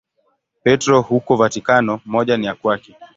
Petro 0.63 1.01
huko 1.01 1.35
Vatikano, 1.35 1.99
moja 2.05 2.37
ni 2.37 2.45
ya 2.45 2.55
kwake. 2.55 2.95